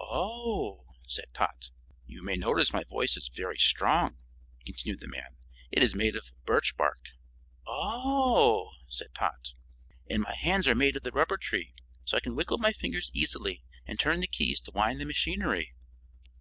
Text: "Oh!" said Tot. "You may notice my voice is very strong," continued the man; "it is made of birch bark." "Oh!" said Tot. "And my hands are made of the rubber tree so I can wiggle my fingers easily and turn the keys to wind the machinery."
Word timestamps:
"Oh!" 0.00 0.84
said 1.06 1.32
Tot. 1.32 1.70
"You 2.06 2.20
may 2.20 2.34
notice 2.36 2.72
my 2.72 2.82
voice 2.82 3.16
is 3.16 3.28
very 3.28 3.56
strong," 3.56 4.18
continued 4.64 4.98
the 4.98 5.06
man; 5.06 5.36
"it 5.70 5.80
is 5.80 5.94
made 5.94 6.16
of 6.16 6.32
birch 6.44 6.76
bark." 6.76 7.10
"Oh!" 7.68 8.72
said 8.88 9.14
Tot. 9.14 9.52
"And 10.10 10.24
my 10.24 10.34
hands 10.34 10.66
are 10.66 10.74
made 10.74 10.96
of 10.96 11.04
the 11.04 11.12
rubber 11.12 11.36
tree 11.36 11.72
so 12.02 12.16
I 12.16 12.20
can 12.20 12.34
wiggle 12.34 12.58
my 12.58 12.72
fingers 12.72 13.12
easily 13.14 13.62
and 13.86 13.96
turn 13.96 14.18
the 14.18 14.26
keys 14.26 14.58
to 14.62 14.72
wind 14.72 15.00
the 15.00 15.04
machinery." 15.04 15.72